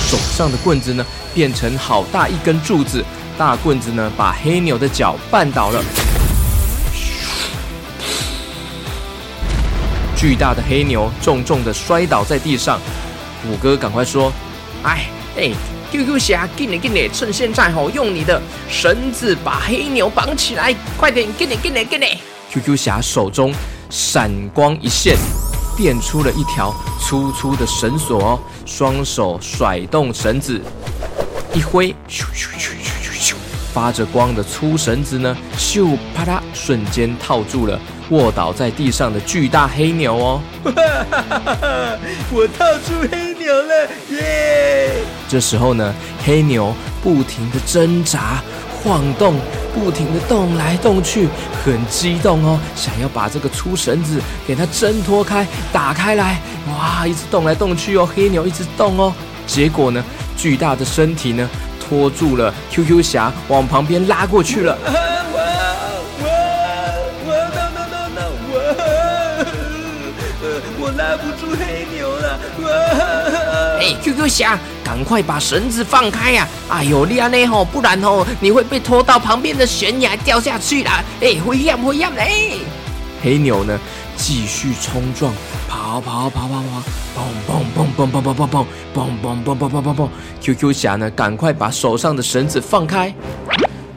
[0.08, 3.04] 手上的棍子呢变成好大一根柱子，
[3.36, 5.84] 大棍子呢把黑牛的脚绊倒了。
[10.16, 12.80] 巨大的黑牛重重的摔倒在地上，
[13.42, 14.32] 虎哥赶快说
[14.84, 15.50] ：“哎哎
[15.92, 22.18] ，QQ 侠，给你给你，趁现在吼，用你的绳子把黑牛绑起来，快点，给你给你给你。”
[22.52, 23.54] QQ 侠手中
[23.90, 25.16] 闪光一现，
[25.76, 30.60] 变出了一条粗粗的绳索哦，双手甩动绳子，
[31.52, 33.34] 一挥，咻咻咻咻咻，
[33.74, 37.78] 发着光的粗绳子呢，咻啪嗒，瞬间套住了
[38.10, 40.40] 卧倒在地上的巨大黑牛哦。
[42.32, 45.02] 我套住黑牛了，耶！
[45.28, 45.92] 这时候呢，
[46.24, 46.72] 黑牛
[47.02, 48.40] 不停地挣扎。
[48.82, 49.34] 晃动，
[49.74, 51.28] 不停的动来动去，
[51.64, 56.40] 很激动哦，想要把这个粗绳子给它挣脱开、打开来。
[56.68, 59.12] 哇，一直动来动去哦，黑牛一直动哦。
[59.46, 60.02] 结果呢，
[60.36, 61.48] 巨大的身体呢，
[61.80, 64.78] 拖住了 QQ 侠，往旁边拉过去了。
[74.02, 74.58] ，QQ 侠。
[74.82, 76.48] 赶快把绳子放开呀！
[76.68, 81.04] 哎呦，你安内吼，不然吼你会被拖到旁边的悬崖掉下去啦！
[81.20, 82.56] 哎，危险危险嘞！
[83.22, 83.78] 黑牛呢，
[84.16, 85.32] 继续冲撞，
[85.68, 90.08] 跑跑跑跑跑，砰砰砰砰砰砰砰砰，砰砰砰砰砰砰砰。
[90.40, 93.14] QQ 侠呢，赶快把手上的绳子放开。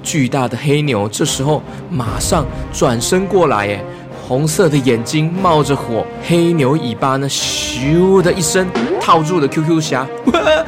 [0.04, 3.84] 巨大的黑牛这时候马上转身过来，哎。
[4.34, 8.68] 红色的眼睛冒着火，黑牛尾巴呢，咻的一声
[9.00, 10.08] 套住了 QQ 侠。
[10.26, 10.66] 我、呃，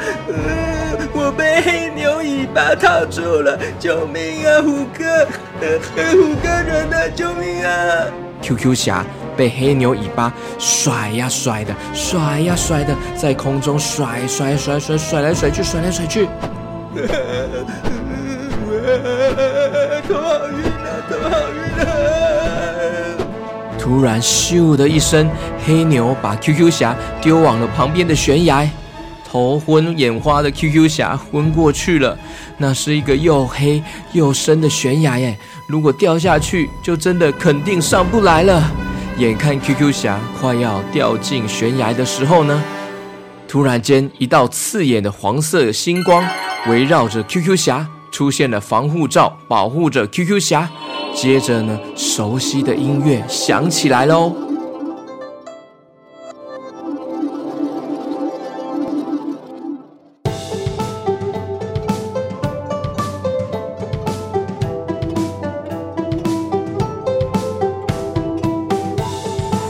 [1.11, 5.27] 我被黑牛尾巴套住了，救命啊，虎哥！
[5.61, 5.79] 呃、
[6.11, 7.09] 虎哥人呢？
[7.15, 8.05] 救命啊
[8.43, 9.03] ！QQ 侠
[9.35, 16.27] 被黑牛尾巴甩呀甩的，甩呀甩的，在空中甩甩甩甩甩来甩去，甩来甩去。
[20.07, 22.34] 头好晕啊，头好晕啊！
[23.85, 25.29] 突然，咻的一声，
[25.63, 28.67] 黑牛把 QQ 侠丢往了旁边的悬崖，
[29.29, 32.17] 头昏眼花的 QQ 侠昏过去了。
[32.57, 38.71] 那是一个又黑又深的悬崖耶，如果掉下去，就真的肯定上不来了。
[39.19, 42.63] 眼看 QQ 侠快要掉进悬崖的时候呢，
[43.47, 46.27] 突然间，一道刺眼的黄色星光
[46.67, 50.69] 围绕着 QQ 侠，出现了防护罩，保护着 QQ 侠。
[51.13, 54.31] 接着呢，熟悉的音乐响起来喽。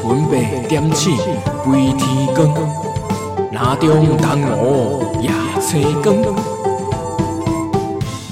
[0.03, 1.15] 分贝点起
[1.63, 2.53] 飞天光，
[3.51, 6.54] 哪中江湖夜青光。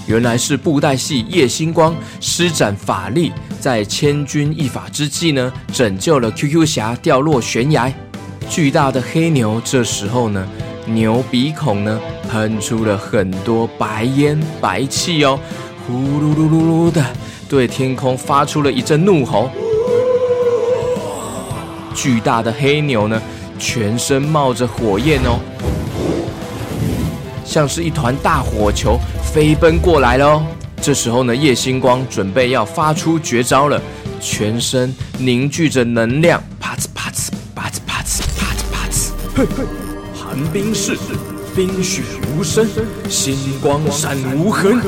[0.06, 7.92] 原来是布袋戏叶星光施展法力，在千钧一发之际呢，拯救了 QQ 侠掉落悬崖。
[8.50, 10.46] 巨大的黑牛这时候呢，
[10.86, 15.39] 牛鼻孔呢喷出了很多白烟白气哦，
[15.88, 17.04] 呼噜噜噜噜的，
[17.48, 19.50] 对天空发出了一阵怒吼。
[21.96, 23.22] 巨大的黑牛呢，
[23.58, 25.39] 全身冒着火焰哦，
[27.46, 29.00] 像是一团大火球。
[29.34, 30.46] 飞奔过来了哦！
[30.80, 33.82] 这时候呢，叶星光准备要发出绝招了，
[34.22, 39.63] 全身凝聚着能量，啪呲啪呲啪呲啪呲啪呲啪呲，嘿嘿，
[40.13, 40.96] 寒冰式，
[41.56, 42.04] 冰雪
[42.38, 42.67] 无声，
[43.10, 44.80] 星光闪无痕。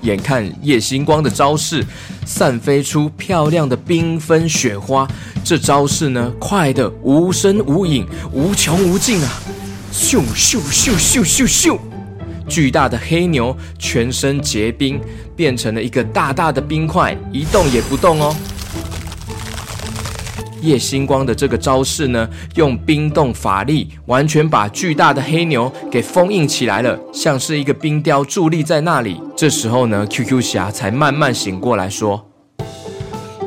[0.00, 1.86] 眼看叶星光的招式
[2.24, 5.06] 散飞出漂亮的缤纷雪花，
[5.44, 9.30] 这招式呢，快得无声无影，无穷无尽啊！
[9.92, 11.78] 咻咻咻咻咻咻！
[12.48, 15.00] 巨大的黑牛全身结冰，
[15.34, 18.34] 变成了一个大大的冰块，一动也不动哦。
[20.62, 29.20] 叶星光的这个招式呢，用冰冻法力，完全把巨大的黑牛给封印起来了，像是一个冰雕伫立在那里。
[29.36, 32.26] 这时候呢，QQ 侠才慢慢醒过来，说：“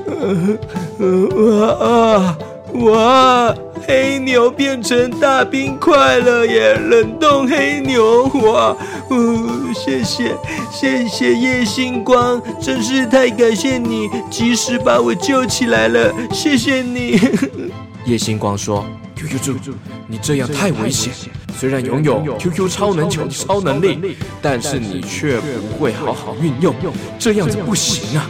[0.05, 0.59] 呃
[0.99, 2.37] 呃啊
[2.73, 3.55] 哇！”
[3.87, 6.75] 黑牛变成大冰块了耶！
[6.75, 8.75] 冷冻黑牛，哇！
[9.09, 10.35] 哦，谢谢，
[10.71, 17.19] 谢谢叶星光，真是太感谢你，及时把我救起来了，谢谢你。
[18.05, 19.73] 叶星光说：“QQ 猪，
[20.07, 21.11] 你这样太危险。
[21.57, 26.75] 虽然拥有 QQ 超能球超能力，但是你却不会好好运用，
[27.17, 28.29] 这样子不行啊！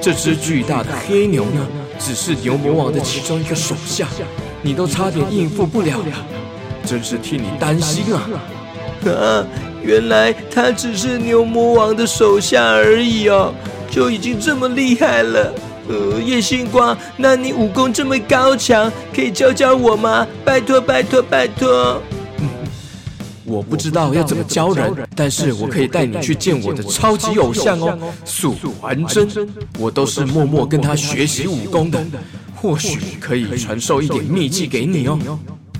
[0.00, 1.64] 这只巨大的黑牛呢？”
[1.98, 4.06] 只是牛魔王的其中一个手下，
[4.62, 6.26] 你都差点应付不了了，
[6.84, 8.28] 真是替你担心啊！
[9.06, 9.46] 啊，
[9.82, 13.54] 原来他只是牛魔王的手下而已哦，
[13.90, 15.52] 就已经这么厉害了。
[15.88, 20.26] 呃，叶星光，那你武功这么高强，可以教教我吗？
[20.44, 22.02] 拜托，拜托，拜托。
[23.46, 29.28] 我不知道要怎么教人，但是我可以带你去见我的超级偶像哦，素还真。
[29.78, 32.04] 我都是默默跟他学习武功的，
[32.54, 35.18] 或许可以传授一点秘技给你哦。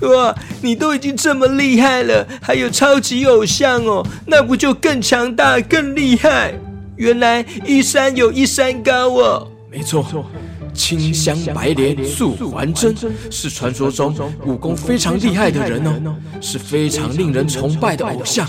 [0.01, 6.53] 哇，你都已经这么厉害了，还有超级偶像哦，那不就更强大、更厉害？
[6.95, 9.47] 原来一山有一山高哦。
[9.69, 10.05] 没错。
[10.77, 12.95] 青香白莲素还真，
[13.31, 14.15] 是传说中
[14.45, 18.47] 武功非常厉害的人哦，是非常令人崇拜的偶像。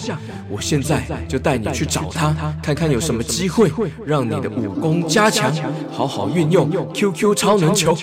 [0.51, 3.73] 我现在就带你去找他，看看有什么机会
[4.05, 5.51] 让你的武功加强，
[5.91, 7.97] 好好运用 QQ 超能球。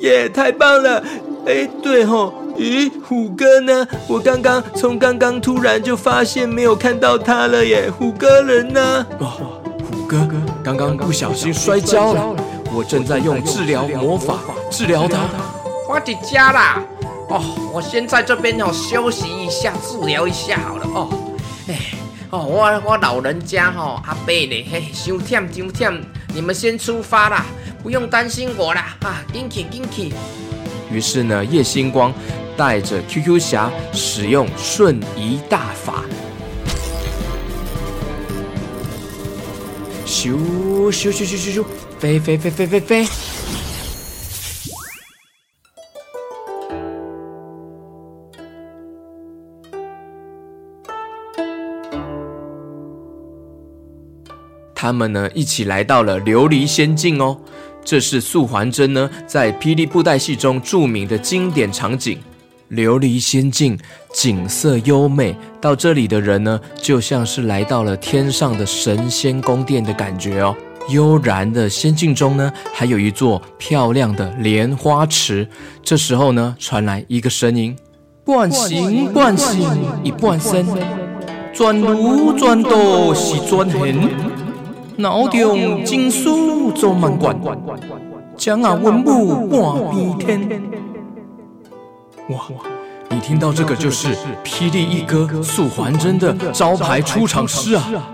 [0.00, 1.02] 耶，太棒了！
[1.46, 3.86] 哎，对吼，咦，虎哥呢？
[4.06, 9.06] 我刚刚从刚刚突然就发现没有看到他了耶，虎哥人呢？
[9.18, 10.28] 哦，虎哥
[10.62, 12.36] 刚刚不小心摔跤了。
[12.72, 14.38] 我正在用治疗魔法
[14.70, 15.18] 治疗他。
[15.88, 16.82] 我的家啦！
[17.28, 17.42] 哦，
[17.72, 21.08] 我先在这边哦休息一下，治疗一下好了哦。
[21.68, 21.78] 哎，
[22.30, 26.00] 哦，我我老人家哈、哦、阿伯呢，嘿，伤忝伤忝，
[26.34, 27.44] 你们先出发啦，
[27.82, 30.12] 不用担心我啦啊，紧去紧去。
[30.90, 32.12] 于是呢，叶星光
[32.56, 36.04] 带着 QQ 侠使用瞬移大法。
[40.10, 40.36] 咻
[40.90, 41.64] 咻咻咻咻咻，
[42.00, 43.06] 飞飞飞飞飞飞！
[54.74, 57.38] 他们呢，一起来到了琉璃仙境哦。
[57.84, 62.18] 这是素还真呢，在霹雳布袋戏中著名的经典场景。
[62.70, 63.76] 琉璃仙境
[64.12, 70.54] 景色优美，到这里的人呢，就像是来到了天上的神仙宫殿的感觉哦。
[70.88, 75.48] 悠然的仙境中呢，还有一座漂亮的莲花池。
[75.82, 77.76] 这时候呢，传来一个声音：
[78.24, 79.68] 半形半形
[80.04, 80.64] 一半身，
[81.52, 84.08] 转如转度是转形，
[84.96, 87.36] 脑中金书做满贯，
[88.36, 90.79] 将啊文武半边天。
[92.30, 92.46] 哇！
[93.10, 94.08] 你听到这个就是
[94.44, 98.08] 霹雳一哥素还真的招牌出场诗啊！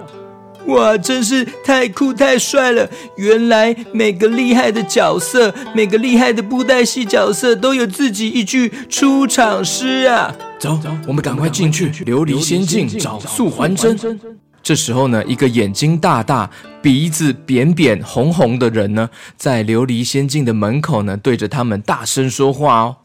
[0.68, 2.88] 哇，真是太酷太帅了！
[3.16, 10.34] 原来每个厉害的角色，每个厉害的布袋戏角色都有自己一句出场诗啊！
[10.58, 14.18] 走，我们赶快进去琉璃仙境找素还真。
[14.62, 16.50] 这时候呢，一个眼睛大大、
[16.82, 22.96] 鼻子扁扁、红红的人呢，在琉璃仙境的门口呢，对着他们大声说话哦。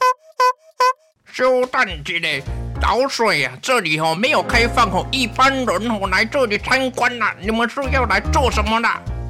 [1.32, 2.44] 修蛋鸡嘞，
[2.82, 3.54] 老水啊！
[3.62, 7.34] 这里哦没有开放哦，一般人哦来这里参观啦。
[7.40, 8.88] 你们是要来做什么的？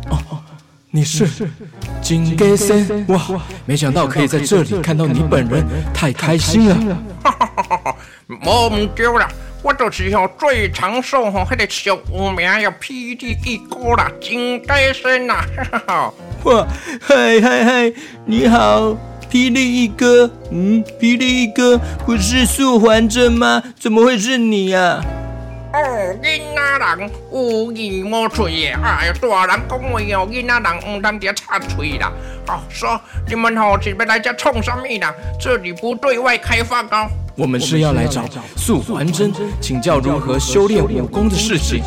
[0.09, 0.41] 哦，
[0.89, 1.47] 你是
[2.01, 3.21] 金戈森哇！
[3.65, 6.75] 没想到可以在这里看到你本人，太开心了。
[7.23, 7.95] 哈哈哈哈哈！
[8.25, 9.27] 莫唔叫啦，
[9.61, 15.45] 我就是哦最长寿哦，还得小无名要 P D 一哥啦，金戈森呐！
[15.55, 16.13] 哈哈哈！
[16.45, 16.67] 哇，
[16.99, 17.93] 嗨嗨嗨，
[18.25, 18.97] 你好。
[19.31, 23.63] 霹雳一哥，嗯，霹雳一哥不是素还真吗？
[23.79, 25.01] 怎么会是你呀？
[25.73, 25.79] 哦，
[26.21, 28.77] 囡仔人有耳无嘴的！
[28.83, 32.11] 哎呀，大人讲话哦，囡仔人唔当啲插嘴啦。
[32.49, 35.15] 哦，说你们哦是要来这冲什么啦？
[35.39, 37.09] 这里不对外开放哦。
[37.37, 38.25] 我们是要来找
[38.57, 41.81] 素还真，请教如何修炼武功的事情。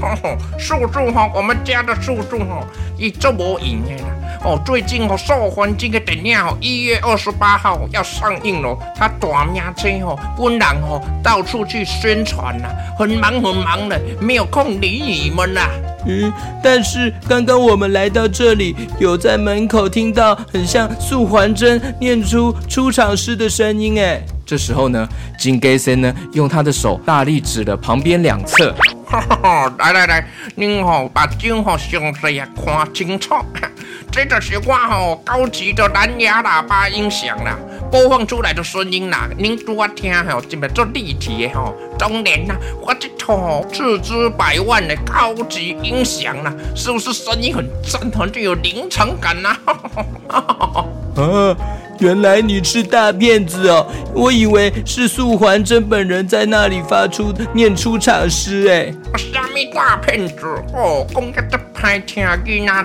[0.00, 2.64] 吼吼，素素哈，我们家的素素哈，
[2.96, 4.08] 伊做无闲的啦。
[4.44, 8.78] 哦，最近哦，素还真的电影哦，一月二十八号要上映了。
[8.94, 15.68] 他大名车哦，本人哦，到处去宣传呐，很忙很忙的，没有空理你们呐。
[16.06, 16.32] 嗯，
[16.62, 24.22] 但是刚刚我们来到这里，有在门口听到很像素环真念出出场诗的声音哎。
[24.48, 25.06] 这时候呢，
[25.38, 28.74] 金盖森呢，用他的手大力指了旁边两侧。
[29.04, 33.34] 哈哈哈，来来来，您好，把镜好详细啊看清楚。
[34.10, 37.58] 这就是我吼高级的蓝牙喇叭音响啦，
[37.90, 41.74] 播放出来的声音啦，您多听吼，这么做立体的吼。
[41.98, 49.54] 当然啦，我这套斥资百万的高级音响啦，是不是声音很震，很具有临场感呐？
[50.32, 50.86] 啊，
[51.98, 58.92] 原来你是大骗子哦，我以为是素还真本人在那里发出念出场诗哎。
[59.16, 60.34] 什么大骗子
[60.74, 61.58] 哦，公开的。
[61.80, 62.84] 歹听囡仔人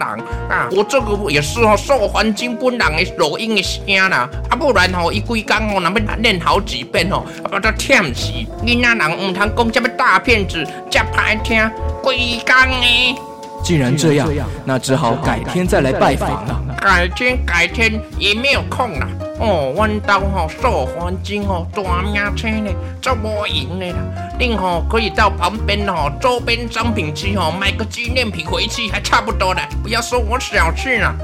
[0.51, 0.70] 啊！
[0.72, 8.32] 我这个也是哦，素环真本人的录音的声啦，啊不然吼，伊规工吼，那么念好几遍吼，啊把它忝死。
[8.64, 11.68] 囡仔人唔通讲这么大骗子，这歹听，
[12.03, 13.32] 规工呢。
[13.64, 14.30] 既然这样，
[14.66, 16.61] 那只好改天再来拜访了。
[16.82, 19.07] 改天改天也没有空了。
[19.39, 22.70] 哦，弯刀吼受环境吼大名车呢，
[23.01, 23.97] 做无闲的啦。
[24.38, 29.61] 您吼可以到旁边吼周边商品区吼买个纪念品回去，还差不多的。
[29.82, 31.16] 不要说我小气了，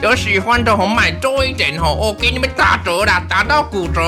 [0.00, 4.00] 有喜欢的吼买多一点吼，我给你们打折啦，打到骨折。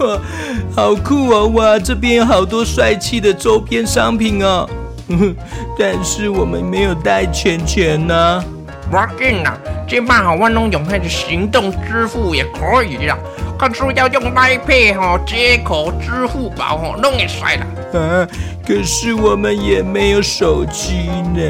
[0.00, 0.20] 哇，
[0.74, 1.48] 好酷哦！
[1.48, 4.68] 哇，这边有好多帅气的周边商品哦。
[5.78, 8.44] 但是我们没有带钱钱呢。
[8.90, 9.56] 不要紧啦，
[9.88, 13.16] 这把好万能用那个行动支付也可以啦。
[13.58, 17.66] 可是要用 Line Pay 吼，接口支付宝吼，弄也帅啦。
[17.98, 18.28] 啊，
[18.66, 21.40] 可是我们也没有手机呢。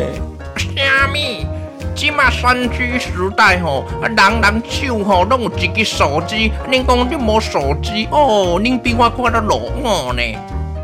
[0.56, 1.46] 虾米？
[1.94, 6.52] 即马三 G 时代吼，人人手吼拢有一个手机。
[6.68, 8.60] 您讲你无手机哦？
[8.62, 10.22] 您比我快得多呢。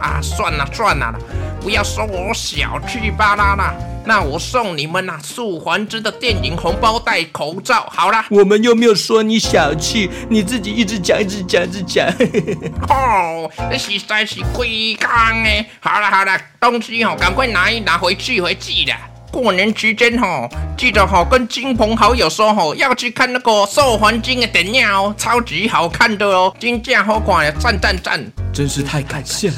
[0.00, 1.14] 啊，算了算了。
[1.60, 3.74] 不要说我小气巴拉啦，
[4.06, 12.06] 那我送你们呐、啊，素还真的电影红包袋口罩，好啦，我们又没有说你小气，你自己一直讲，一直讲，一直讲。
[12.88, 15.10] 哦，那实在是亏刚
[15.44, 15.64] 哎。
[15.80, 18.92] 好了好了，东西哦，赶快拿一拿回去回去的。
[19.30, 28.20] 过年期间哈，记得哈跟亲朋好友说哈，要去看那个受环境的电影哦，超级好看的哦，金价好款的，赞赞赞！
[28.52, 29.56] 真是太感谢了，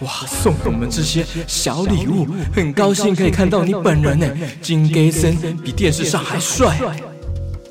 [0.00, 4.26] 哇，送给我们这些小礼物，很高兴可以看到你本人呢，
[4.62, 6.76] 金给森比电视上还帅。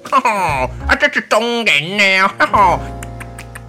[0.03, 2.79] 哈哈，啊，这是当然呢，哈哈。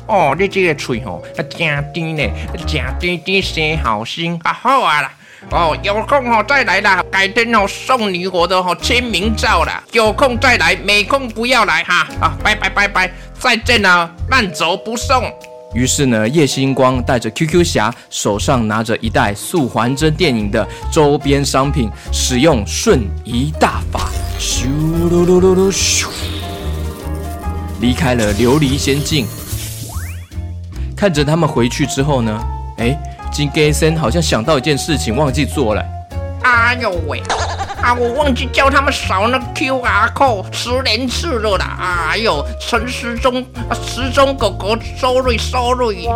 [0.06, 2.22] 哦，你这个嘴吼，啊，真甜呢，
[2.66, 2.66] 真
[2.98, 5.12] 甜甜生好心，啊好啊啦。
[5.48, 12.06] 哦，有空哦再来啦，改天哦送你我的哦签名照啦，有空再来，没空不要来哈。
[12.20, 15.32] 啊，拜拜拜拜，再见了，慢走不送。
[15.72, 24.66] 于是呢，叶星光带着 QQ 侠，手上拿着一袋素环真电影的周边商品，使用瞬移大法，咻
[25.10, 26.06] 噜噜噜噜咻，
[27.80, 29.26] 离开了琉璃仙境。
[30.96, 32.44] 看着他们回去之后呢，
[32.76, 32.96] 哎。
[33.30, 35.84] 金给森好像想到一件事情，忘记做了。
[36.42, 37.20] 哎呦喂！
[37.82, 41.78] 啊，我忘记叫他们扫那个 QR code 十连次了啦！
[42.10, 43.44] 哎呦，陈时中，
[43.82, 46.06] 时中狗狗，sorry sorry。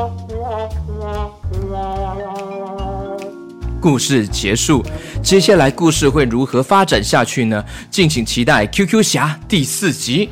[3.80, 4.84] 故事结束，
[5.22, 7.64] 接下来故事会如何发展下去呢？
[7.90, 10.30] 敬请期待《QQ 侠》第四集。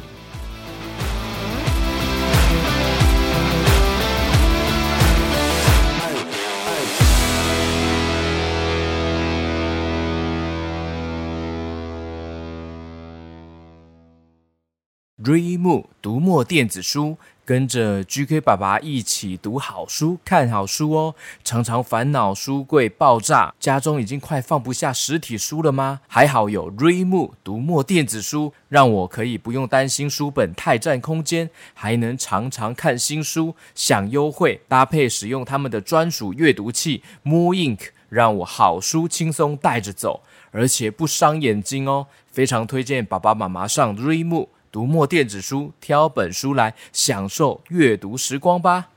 [15.25, 21.15] Readmoo 读墨电子书，跟着 GK 爸爸一起读好书、看好书哦。
[21.45, 26.01] 常常烦恼书柜爆炸，家中已经快放不下实体书了吗？
[26.09, 42.09] 还好有 Readmoo 读墨电子书，让我可以不用担心书本太占空间，还能常常看新书，享优惠，搭配使用他们的专属阅读器 Mo Ink，让我好书轻松带着走，而且不伤眼睛哦。
[42.33, 44.49] 非常推荐爸爸妈妈上 Readmoo。
[44.73, 48.89] 读墨电子书，挑本书来享受阅读时光吧。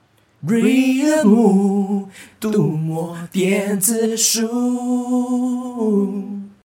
[0.47, 2.05] Readmoo，
[2.39, 4.47] 读墨电子书。